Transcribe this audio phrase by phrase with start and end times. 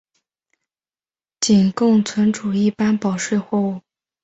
[1.39, 3.81] 仅供存储一般保税货物。